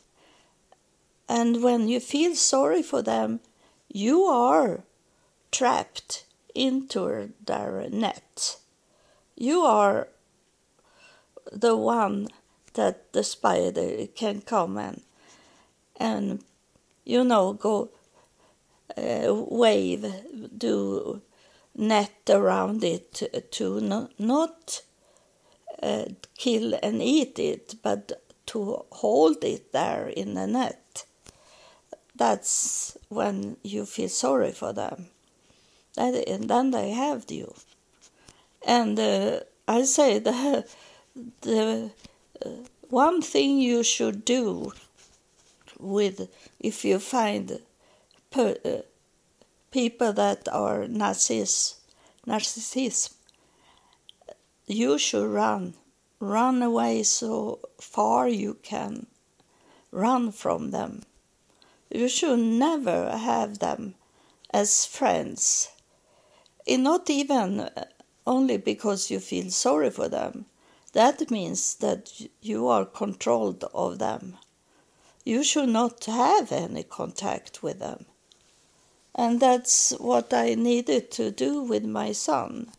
[1.31, 3.39] and when you feel sorry for them,
[3.87, 4.83] you are
[5.49, 8.57] trapped into their net.
[9.37, 10.09] You are
[11.49, 12.27] the one
[12.73, 15.01] that the spider can come and,
[15.97, 16.43] and
[17.05, 17.91] you know, go
[18.97, 20.05] uh, wave,
[20.57, 21.21] do
[21.77, 24.81] net around it to, not, not
[25.81, 30.80] uh, kill and eat it, but to hold it there in the net
[32.21, 35.07] that's when you feel sorry for them.
[35.97, 37.55] and then they have you.
[38.77, 40.63] And uh, I say the,
[41.41, 41.89] the
[42.45, 42.49] uh,
[42.89, 44.71] one thing you should do
[45.79, 46.29] with
[46.59, 47.59] if you find
[48.29, 48.83] per, uh,
[49.71, 51.79] people that are narciss,
[52.27, 53.13] narcissism,
[54.67, 55.73] you should run.
[56.19, 59.07] Run away so far you can.
[59.91, 61.01] Run from them
[61.93, 63.95] you should never have them
[64.53, 65.69] as friends.
[66.67, 67.85] And not even uh,
[68.25, 70.45] only because you feel sorry for them.
[70.93, 74.37] That means that you are controlled of them.
[75.25, 78.05] You should not have any contact with them.
[79.13, 82.71] And that's what I needed to do with my son.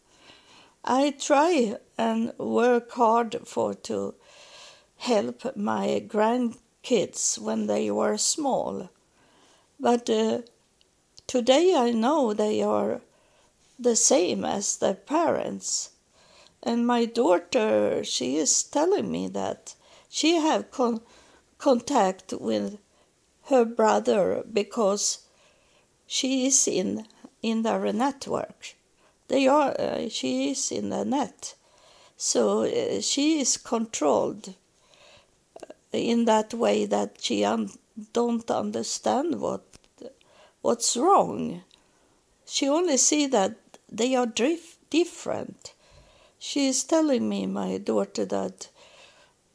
[0.85, 4.15] I try and work hard for to
[4.99, 8.89] help my grandkids when they were small
[9.83, 10.39] but uh,
[11.27, 13.01] today I know they are
[13.79, 15.91] the same as their parents.
[16.63, 19.75] And my daughter, she is telling me that
[20.09, 21.01] she have con-
[21.59, 22.79] contact with
[23.47, 25.27] her brother because
[26.07, 27.07] she is in
[27.43, 28.77] in their network.
[29.27, 31.55] They are uh, she is in the net,
[32.17, 34.55] so uh, she is controlled
[35.93, 37.73] in that way that she un-
[38.13, 39.65] don't understand what
[40.63, 41.63] what's wrong.
[42.47, 43.57] She only see that
[43.91, 44.27] they are
[44.91, 45.73] different.
[46.39, 48.69] She is telling me, my daughter, that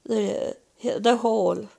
[0.06, 1.70] the the whole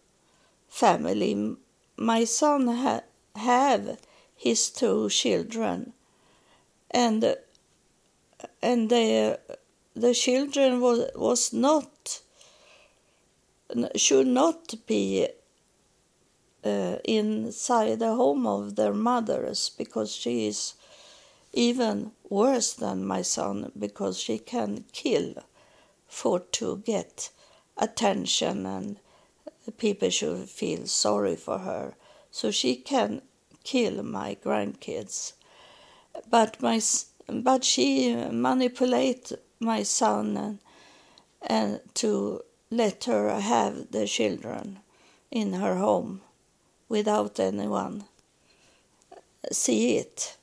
[0.69, 1.57] family,
[1.97, 3.01] my son ha,
[3.37, 3.99] have
[4.37, 5.93] his two children,
[6.91, 7.37] and
[8.63, 9.39] and the
[9.95, 12.21] the children was was not
[13.97, 15.29] should not be
[16.65, 20.75] uh, inside the home of their mothers because she is
[21.53, 25.35] even worse than my son because she can kill
[26.09, 27.31] for to get
[27.77, 28.99] attention and
[29.77, 31.95] people should feel sorry for her.
[32.31, 33.23] So she can
[33.65, 35.33] kill my grandkids.
[36.31, 36.81] But my
[37.29, 40.59] but she manipulate my son and,
[41.43, 44.79] and to let her have the children
[45.31, 46.23] in her home
[46.89, 48.05] without anyone
[49.53, 50.37] see it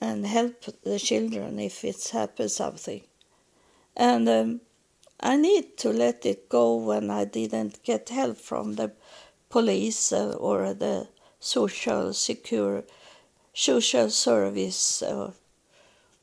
[0.00, 3.02] and help the children if it's happened something.
[3.96, 4.60] And um,
[5.20, 8.92] I need to let it go when I didn't get help from the
[9.48, 11.08] police uh, or the
[11.40, 12.84] social secure
[13.54, 15.32] social service uh,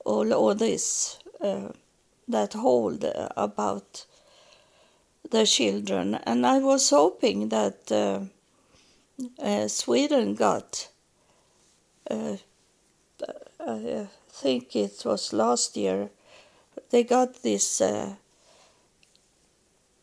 [0.06, 1.70] all, all this uh,
[2.28, 3.03] that hold
[3.36, 4.06] about
[5.32, 8.20] the children and i was hoping that uh,
[9.39, 10.89] uh, Sweden got,
[12.09, 12.38] uh,
[13.59, 16.09] I think it was last year,
[16.91, 18.16] they got this uh,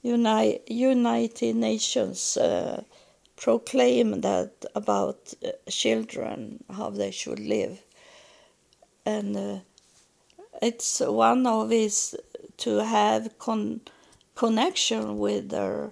[0.02, 2.82] Uni- United Nations uh,
[3.36, 7.80] proclaim that about uh, children how they should live,
[9.04, 9.58] and uh,
[10.60, 12.16] it's one of is
[12.58, 13.80] to have con-
[14.34, 15.90] connection with their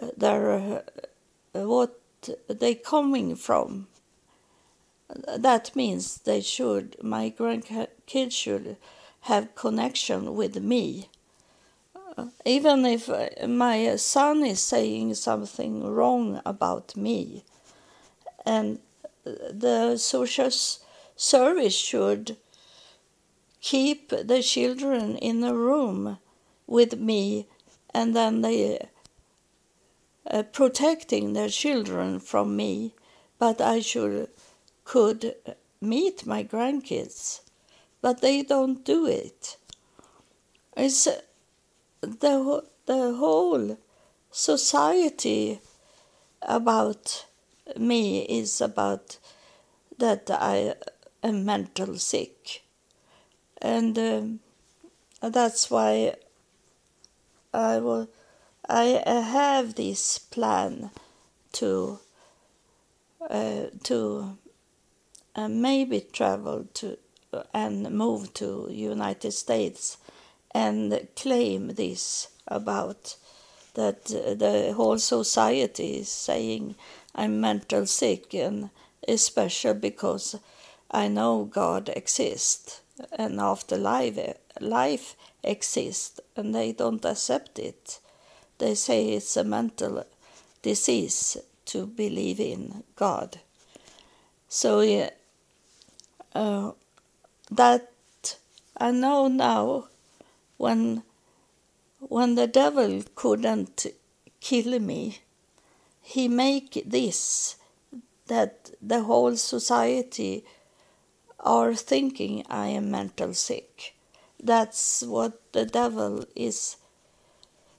[0.00, 0.82] uh, their
[1.54, 2.01] uh, what
[2.48, 3.88] they coming from.
[5.36, 8.76] That means they should my grandkids should
[9.22, 11.08] have connection with me.
[12.44, 13.08] Even if
[13.48, 17.44] my son is saying something wrong about me,
[18.44, 18.78] and
[19.24, 20.50] the social
[21.16, 22.36] service should
[23.60, 26.18] keep the children in a room
[26.66, 27.46] with me
[27.94, 28.88] and then they
[30.30, 32.94] uh, protecting their children from me
[33.38, 34.28] but i should
[34.84, 35.34] could
[35.80, 37.40] meet my grandkids
[38.02, 39.56] but they don't do it.
[40.76, 41.20] It's uh,
[42.00, 43.78] the the whole
[44.32, 45.60] society
[46.42, 47.26] about
[47.76, 49.18] me is about
[49.98, 50.74] that i
[51.22, 52.62] am mental sick.
[53.60, 54.40] And um,
[55.20, 56.16] that's why
[57.54, 58.08] I will
[58.74, 60.92] I have this plan
[61.52, 61.98] to
[63.28, 64.38] uh, to
[65.36, 66.96] uh, maybe travel to
[67.52, 69.98] and move to United States
[70.54, 73.16] and claim this about
[73.74, 76.74] that the whole society is saying
[77.14, 78.70] I'm mental sick and
[79.06, 80.36] especially because
[80.90, 82.80] I know God exists
[83.12, 84.18] and afterlife
[84.60, 87.98] life exists and they don't accept it.
[88.62, 90.04] They say it's a mental
[90.62, 93.40] disease to believe in God.
[94.48, 95.10] So yeah,
[96.32, 96.70] uh,
[97.50, 97.90] that
[98.76, 99.88] I know now
[100.58, 101.02] when
[101.98, 103.86] when the devil couldn't
[104.40, 105.18] kill me,
[106.00, 107.56] he make this
[108.28, 110.44] that the whole society
[111.40, 113.96] are thinking I am mental sick.
[114.40, 116.76] That's what the devil is,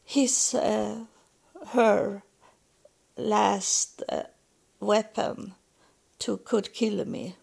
[0.06, 1.06] his, uh,
[1.70, 2.24] her
[3.18, 4.24] last uh,
[4.80, 5.54] weapon
[6.20, 7.36] to could kill me.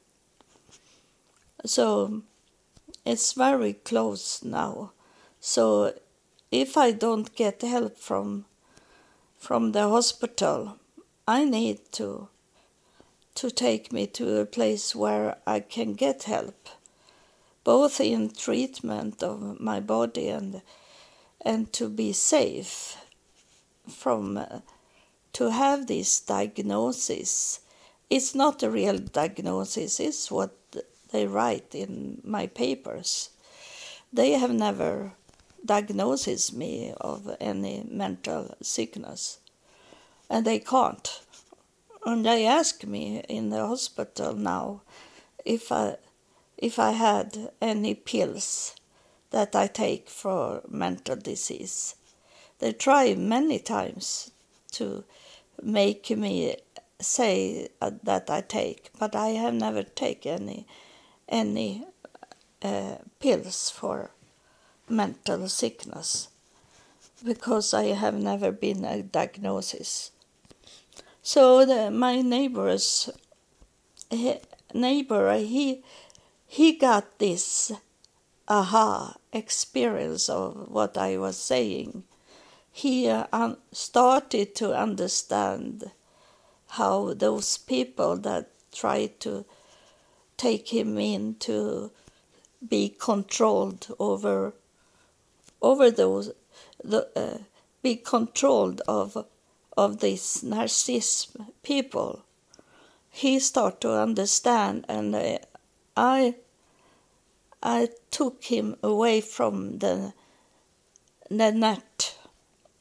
[1.65, 2.23] So
[3.05, 4.93] it's very close now.
[5.41, 5.95] So
[6.51, 8.45] if I don't get help from
[9.39, 10.77] from the hospital,
[11.27, 12.29] I need to
[13.35, 16.69] to take me to a place where I can get help,
[17.65, 20.63] both in treatment of my body and
[21.45, 22.97] and to be safe
[23.89, 24.61] from uh,
[25.33, 27.61] to have this diagnosis.
[28.09, 30.55] It's not a real diagnosis, it's what
[31.13, 33.31] they write in my papers.
[34.13, 35.13] They have never
[35.65, 39.39] diagnosed me of any mental sickness,
[40.29, 41.21] and they can't
[42.05, 44.81] and they ask me in the hospital now
[45.45, 45.97] if I
[46.57, 48.75] if I had any pills
[49.31, 51.95] that I take for mental disease.
[52.59, 54.31] They try many times
[54.73, 55.05] to
[55.63, 56.57] make me
[57.01, 60.67] say uh, that I take, but I have never taken any
[61.29, 61.85] any
[62.63, 64.11] uh, pills for
[64.89, 66.29] mental sickness
[67.25, 70.11] because I have never been a diagnosis.
[71.23, 73.09] So the, my neighbor's
[74.11, 74.37] he,
[74.75, 75.83] neighbor, he
[76.47, 77.73] he got this
[78.51, 82.03] aha experience of what I was saying.
[82.73, 85.91] He uh, started to understand
[86.71, 89.45] how those people that tried to
[90.37, 91.91] take him in to
[92.69, 94.53] be controlled over
[95.63, 96.33] over those
[96.83, 97.39] the uh,
[97.83, 99.27] be controlled of
[99.77, 102.23] of this narcissism people,
[103.11, 105.39] he started to understand, and uh,
[105.97, 106.35] I
[107.63, 110.15] I took him away from the
[111.29, 112.17] the net,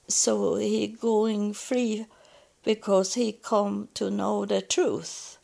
[0.07, 2.07] so he going free
[2.63, 5.37] because he come to know the truth,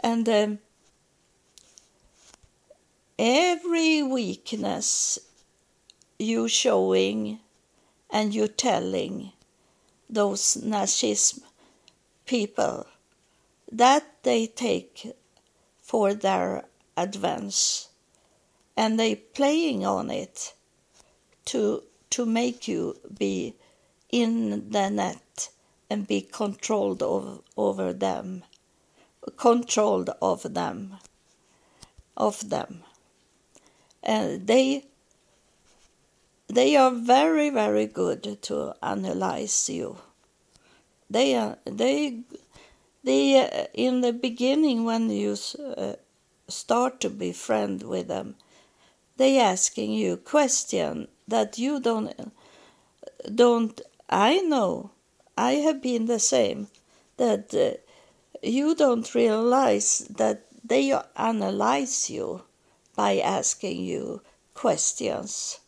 [0.00, 0.58] and um,
[3.18, 5.18] every weakness
[6.18, 7.38] you showing
[8.10, 9.32] and you telling
[10.08, 11.42] those narcissism
[12.24, 12.86] people
[13.70, 15.14] that they take
[15.82, 16.64] for their
[16.96, 17.87] advance
[18.78, 20.54] and they playing on it
[21.44, 23.54] to to make you be
[24.10, 25.50] in the net
[25.90, 28.44] and be controlled of, over them
[29.36, 30.96] controlled of them
[32.16, 32.82] of them
[34.02, 34.84] and they
[36.48, 39.98] they are very very good to analyze you.
[41.10, 42.20] They are they
[43.04, 45.94] they uh, in the beginning when you uh,
[46.48, 48.36] start to be friend with them,
[49.18, 52.32] they asking you question that you don't
[53.34, 54.90] don't I know
[55.36, 56.68] I have been the same
[57.16, 57.76] that uh,
[58.42, 62.42] you don't realize that they analyze you
[62.96, 64.20] by asking you
[64.54, 65.60] questions.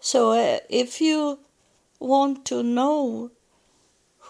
[0.00, 1.38] So uh, if you
[1.98, 3.30] want to know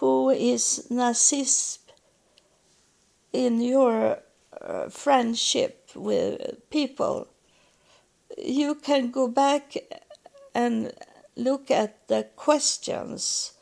[0.01, 1.79] who is narcissist
[3.31, 4.19] in your
[4.61, 7.27] uh, friendship with people,
[8.41, 9.75] you can go back
[10.53, 10.91] and
[11.35, 13.53] look at the questions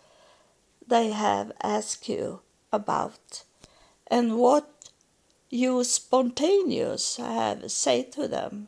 [0.87, 2.39] they have asked you
[2.71, 3.43] about
[4.07, 4.69] and what
[5.49, 8.67] you spontaneous have said to them.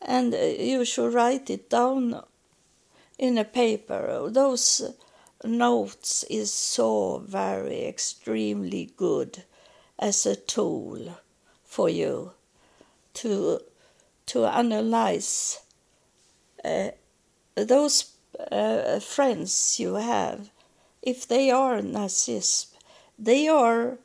[0.00, 2.22] And you should write it down
[3.18, 4.28] in a paper.
[4.30, 4.94] Those
[5.42, 9.44] notes is so very extremely good
[9.98, 11.18] as a tool
[11.64, 12.32] for you
[13.14, 13.60] to
[14.26, 15.60] to analyze
[16.64, 16.88] uh,
[17.54, 18.12] those
[18.50, 20.50] uh, friends you have.
[21.02, 22.74] If they are narcissists
[23.18, 23.98] they are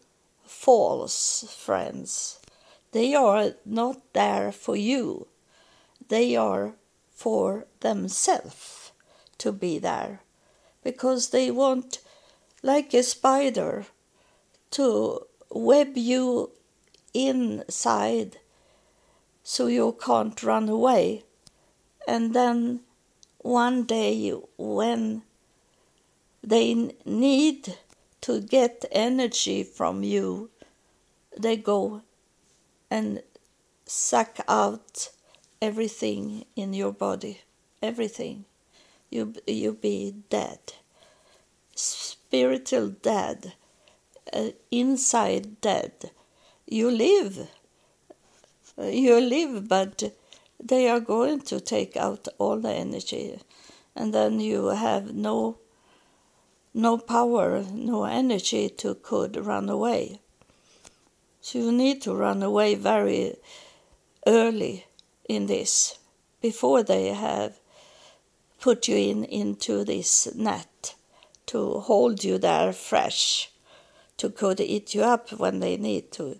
[0.46, 2.40] false friends.
[2.92, 5.28] They are not there for you.
[6.08, 6.74] They are
[7.16, 8.92] for themselves
[9.40, 10.22] to be there
[10.84, 12.00] because they want
[12.62, 13.86] like a spider
[14.72, 16.52] to web you
[17.14, 18.38] inside
[19.50, 21.24] so you can't run away.
[22.08, 22.82] And then
[23.40, 25.24] one day, when
[26.44, 27.76] they need
[28.22, 30.52] to get energy from you,
[31.36, 32.04] they go
[32.92, 33.24] and
[33.88, 35.10] suck out
[35.60, 37.42] everything in your body,
[37.82, 38.46] everything.
[39.10, 40.60] You you be dead,
[41.74, 43.54] spiritual dead,
[44.32, 46.12] uh, inside dead.
[46.68, 47.50] You live,
[48.82, 50.12] you live, but
[50.62, 53.40] they are going to take out all the energy,
[53.96, 55.58] and then you have no
[56.74, 60.20] no power, no energy to could run away.
[61.42, 63.36] So you need to run away very
[64.28, 64.86] early
[65.28, 65.98] in this
[66.42, 67.60] before they have
[68.60, 70.96] put you in into this net
[71.48, 73.50] to hold you there fresh
[74.18, 76.38] to could eat you up when they need to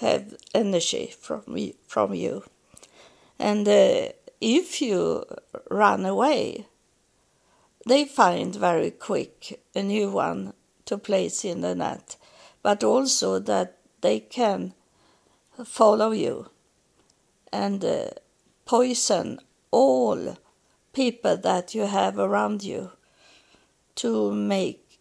[0.00, 1.42] have energy from
[1.86, 2.44] from you.
[3.38, 4.08] And uh,
[4.40, 5.24] if you
[5.70, 6.66] run away,
[7.86, 10.52] they find very quick a new one
[10.86, 12.16] to place in the net,
[12.62, 14.72] but also that they can
[15.64, 16.50] follow you
[17.52, 18.08] and uh,
[18.66, 19.38] poison
[19.70, 20.36] all
[20.92, 22.90] people that you have around you
[23.94, 24.98] to make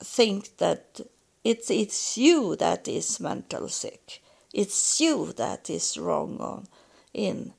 [0.00, 1.00] think that
[1.44, 4.22] it's it's you that is mental sick
[4.54, 6.68] it's you that is wrong on
[7.12, 7.52] in.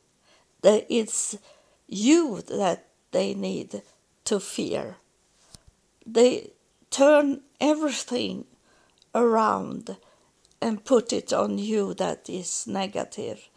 [0.63, 1.37] It's
[1.87, 3.83] you that they need
[4.23, 4.95] to fear.
[6.07, 6.51] They
[6.89, 8.45] turn everything
[9.13, 9.97] around
[10.61, 13.49] and put it on you that is negative.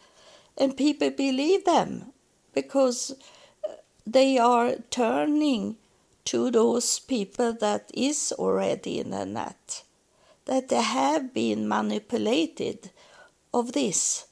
[0.57, 2.11] And people believe them
[2.53, 3.11] because
[3.67, 3.73] uh,
[4.05, 5.77] they are turning
[6.25, 9.83] to those people that is already in the net
[10.45, 12.89] that they have been manipulated
[13.53, 14.27] of this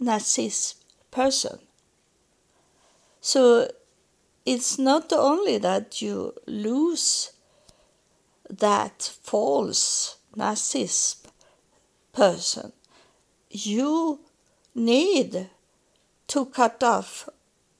[0.00, 0.74] narcissist
[1.10, 1.58] person.
[3.20, 3.68] So
[4.46, 7.32] it's not only that you lose
[8.48, 11.26] that false narcissist
[12.12, 12.72] person.
[13.50, 14.20] You
[14.74, 15.50] need
[16.28, 17.28] to cut off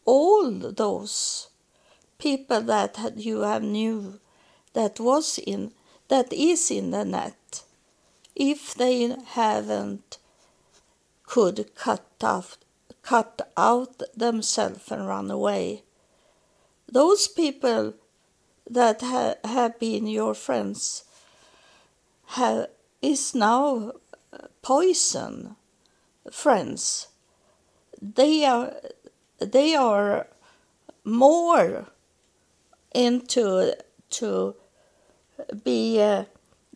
[0.04, 1.48] all those
[2.18, 4.18] people that you have knew
[4.72, 5.72] that was in
[6.08, 7.62] that is in the net.
[8.34, 10.18] If they haven't
[11.28, 12.56] could cut off
[13.02, 15.82] cut out themselves and run away.
[16.90, 17.94] Those people
[18.68, 21.04] that ha- have been your friends
[22.38, 22.66] have
[23.00, 23.92] is now
[24.62, 25.56] poison
[26.30, 27.08] friends.
[28.00, 28.72] They are
[29.38, 30.26] they are
[31.04, 31.86] more
[32.94, 33.74] into
[34.10, 34.54] to
[35.64, 36.24] be uh,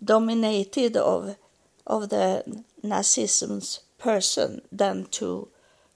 [0.03, 1.37] dominated of
[1.87, 5.49] of the narcissism's person than to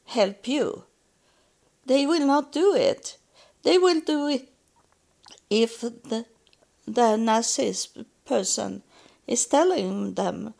[0.06, 0.84] help you.
[1.86, 3.18] They will not do it.
[3.64, 4.48] They will do it
[5.50, 6.24] if the
[6.86, 8.82] the narcissist person
[9.26, 10.54] is telling them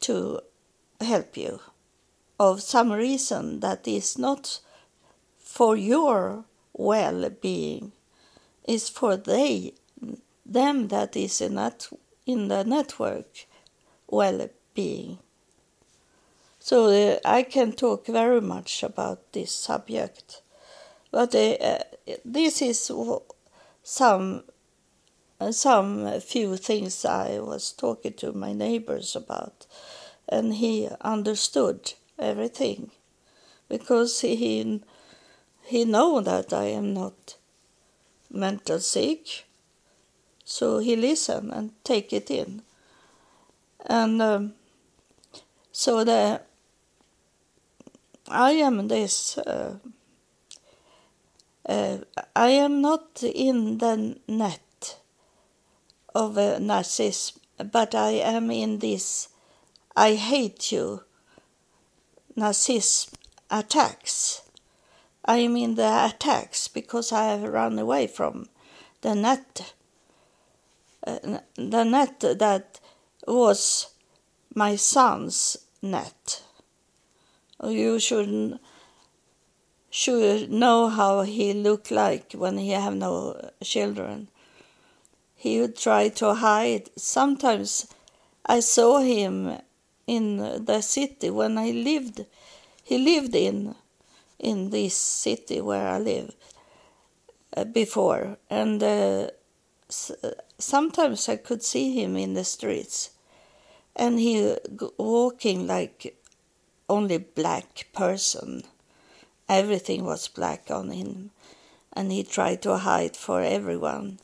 [0.00, 0.40] to
[1.00, 1.60] help you
[2.38, 4.60] of some reason that is not
[5.38, 7.92] for your well-being
[8.66, 9.72] is for they
[10.44, 11.88] them that is in that
[12.26, 13.46] in the network
[14.08, 15.18] well-being.
[16.68, 20.42] So uh, I can talk very much about this subject,
[21.10, 21.78] but uh,
[22.26, 22.92] this is
[23.82, 24.42] some
[25.50, 29.66] some few things I was talking to my neighbors about,
[30.28, 32.90] and he understood everything.
[33.70, 34.82] Because he
[35.64, 37.36] he know that I am not
[38.30, 39.46] mental sick,
[40.44, 42.60] so he listen and take it in,
[43.86, 44.52] and um,
[45.72, 46.42] so the
[48.30, 49.38] I am this.
[49.38, 49.78] Uh,
[51.68, 51.98] uh,
[52.34, 54.98] I am not in the net
[56.14, 57.38] of a narcissism,
[57.72, 59.28] but I am in this
[59.98, 61.02] I hate you
[62.36, 63.14] narcissism
[63.50, 64.42] attacks.
[65.24, 68.48] I am in the attacks because I have run away from
[69.00, 69.74] the net.
[71.04, 72.78] Uh, the net that
[73.26, 73.88] was
[74.54, 76.44] my son's net.
[77.64, 78.58] You should
[79.90, 84.28] should know how he looked like when he have no children
[85.38, 86.90] he would try to hide.
[86.96, 87.86] Sometimes
[88.44, 89.56] I saw him
[90.06, 92.26] in the city when I lived.
[92.82, 93.76] He lived in
[94.38, 96.34] in this city where I lived
[97.56, 99.28] uh, before, and uh,
[100.58, 103.10] sometimes I could see him in the streets,
[103.94, 104.56] and he
[104.96, 106.17] walking like
[106.88, 108.64] only black person.
[109.48, 111.30] Everything was black on him,
[111.92, 114.18] and he tried to hide for everyone.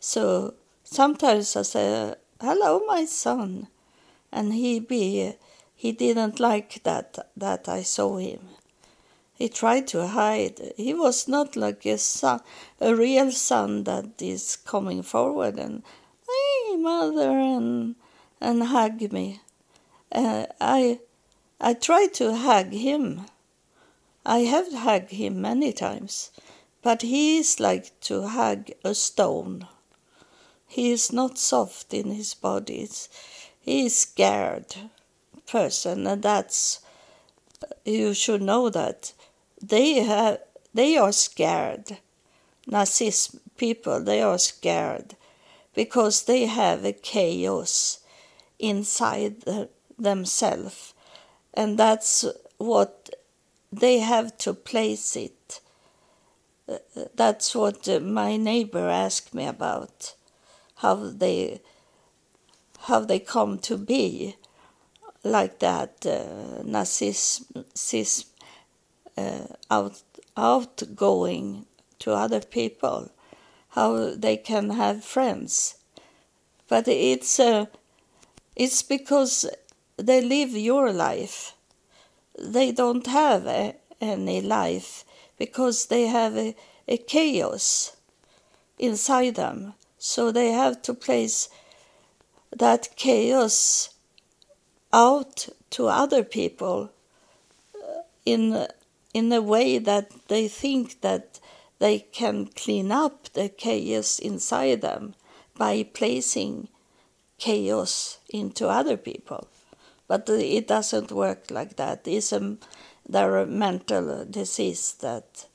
[0.00, 3.68] So sometimes I say, "Hello, my son,"
[4.32, 5.34] and he be
[5.76, 8.48] he didn't like that that I saw him.
[9.36, 10.72] He tried to hide.
[10.76, 12.40] He was not like a son,
[12.80, 15.82] a real son that is coming forward and,
[16.28, 17.96] "Hey, mother," and
[18.40, 19.40] and hug me.
[20.12, 21.00] Uh, I
[21.66, 23.24] I tried to hug him.
[24.26, 26.30] I have hugged him many times,
[26.82, 29.66] but he is like to hug a stone.
[30.68, 32.86] He is not soft in his body.
[33.62, 34.76] He is scared
[35.46, 36.80] person, and that's
[37.86, 39.14] you should know that
[39.62, 40.40] they have
[40.74, 41.96] they are scared.
[42.68, 45.16] Narcissist people they are scared
[45.74, 48.00] because they have a chaos
[48.58, 50.93] inside the, themselves,
[51.54, 52.24] and that's
[52.58, 53.10] what
[53.72, 55.60] they have to place it.
[57.14, 60.14] That's what my neighbor asked me about
[60.76, 61.60] how they
[62.80, 64.36] how they come to be
[65.22, 68.26] like that uh, narcissism
[69.16, 70.02] uh, out,
[70.36, 71.64] outgoing
[71.98, 73.10] to other people
[73.70, 75.76] how they can have friends
[76.68, 77.66] but it's uh,
[78.56, 79.46] it's because
[79.96, 81.54] they live your life
[82.38, 85.04] they don't have a, any life
[85.38, 86.54] because they have a,
[86.88, 87.96] a chaos
[88.78, 91.48] inside them so they have to place
[92.50, 93.90] that chaos
[94.92, 96.90] out to other people
[97.74, 98.66] uh, in
[99.12, 101.40] in a way that they think that
[101.78, 105.14] they can clean up the chaos inside them
[105.56, 106.68] by placing
[107.38, 109.46] chaos into other people.
[110.06, 112.06] But it doesn't work like that.
[112.06, 112.56] It's a,
[113.08, 115.46] there a mental disease that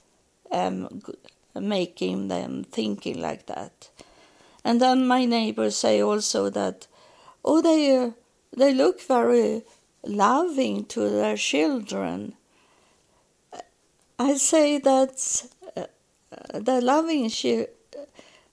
[0.51, 1.01] um,
[1.55, 3.89] making them thinking like that.
[4.63, 6.87] And then my neighbors say also that,
[7.45, 8.11] oh, they, uh,
[8.55, 9.63] they look very
[10.03, 12.33] loving to their children.
[14.17, 15.45] I say that
[15.77, 15.85] uh,
[16.53, 17.31] the loving,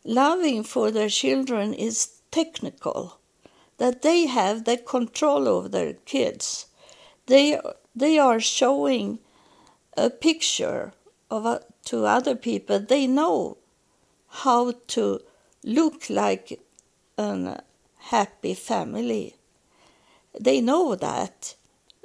[0.04, 3.18] loving for their children is technical,
[3.78, 6.66] that they have the control over their kids.
[7.26, 7.60] They,
[7.94, 9.18] they are showing
[9.96, 10.92] a picture
[11.30, 12.78] of uh, to other people.
[12.80, 13.58] They know
[14.28, 15.20] how to
[15.64, 16.60] look like
[17.18, 17.62] a
[17.98, 19.34] happy family.
[20.38, 21.54] They know that.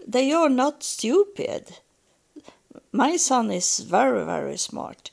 [0.07, 1.77] They are not stupid.
[2.91, 5.11] My son is very, very smart.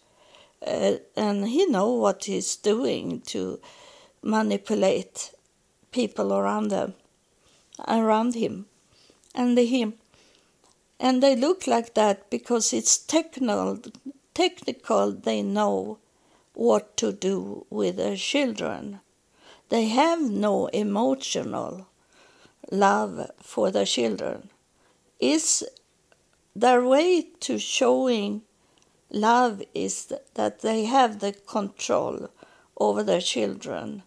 [0.67, 3.61] Uh, and he know what he's doing to
[4.23, 5.31] manipulate
[5.93, 6.95] people around them,
[7.86, 8.66] around him,
[9.34, 9.95] and him,
[11.01, 13.80] and they look like that because it's technical.
[14.34, 15.99] Technical, they know
[16.55, 19.01] what to do with their children.
[19.68, 21.86] They have no emotional
[22.70, 24.49] love for their children.
[25.20, 25.64] Is
[26.55, 28.43] their way to showing
[29.11, 32.28] love is that they have the control
[32.76, 34.03] over their children.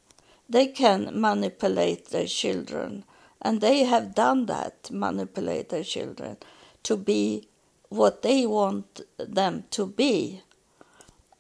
[0.52, 3.06] They can manipulate their children,
[3.41, 6.36] and they have done that, manipulate their children
[6.84, 7.47] to be
[7.88, 10.41] what they want them to be.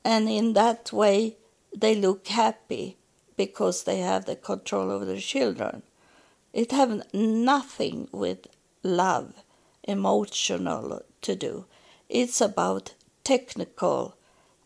[0.05, 1.35] And in that way,
[1.75, 2.95] they look happy
[3.35, 5.83] because they have the control over their children.
[6.53, 8.47] It has nothing with
[8.81, 9.33] love,
[9.83, 11.65] emotional to do.
[12.07, 12.93] It's about
[13.25, 14.15] technical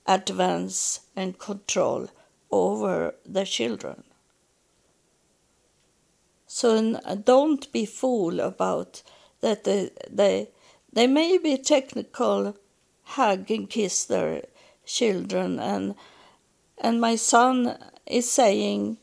[0.05, 2.09] advance and control
[2.51, 4.03] over the children.
[6.55, 9.03] So don't be fool about
[9.41, 10.47] that they, they,
[10.93, 12.55] they may be technical
[13.03, 14.43] hug and kiss their
[14.85, 15.95] children and
[16.77, 18.95] and my son is saying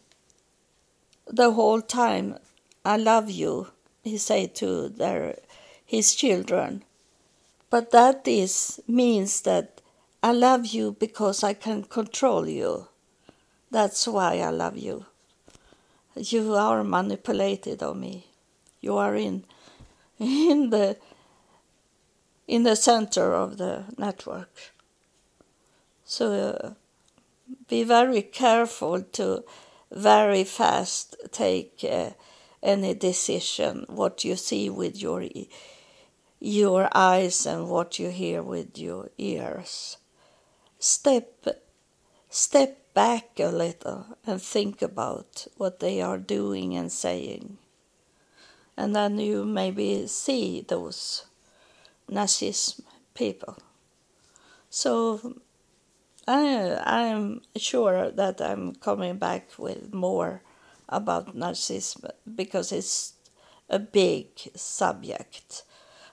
[1.26, 2.38] the whole time
[2.86, 3.66] I love you
[4.02, 5.36] he say to their
[5.84, 6.84] his children.
[7.68, 9.82] But that is means that
[10.22, 12.88] I love you because I can control you.
[13.70, 15.04] That's why I love you
[16.16, 18.26] you are manipulated of me.
[18.80, 19.44] You are in
[20.18, 20.96] in the
[22.46, 24.72] in the center of the network.
[26.04, 26.74] So uh,
[27.68, 29.44] be very careful to
[29.90, 32.10] very fast take uh,
[32.62, 35.24] any decision what you see with your
[36.40, 39.96] your eyes and what you hear with your ears.
[40.78, 41.46] Step
[42.28, 47.58] step back a little and think about what they are doing and saying.
[48.76, 51.26] And then you maybe see those
[52.10, 52.82] narcissism
[53.14, 53.56] people.
[54.70, 55.36] So
[56.26, 60.42] I I'm sure that I'm coming back with more
[60.88, 63.14] about narcissism because it's
[63.68, 65.64] a big subject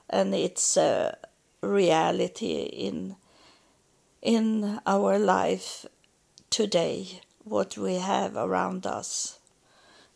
[0.10, 1.18] and it's a
[1.62, 3.16] reality in
[4.22, 5.86] in our life
[6.50, 9.40] today what we have around us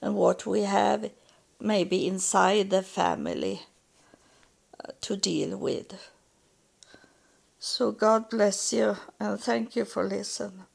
[0.01, 1.09] and what we have
[1.59, 3.61] maybe inside the family
[4.83, 6.09] uh, to deal with.
[7.59, 10.65] So God bless you and thank you for listening.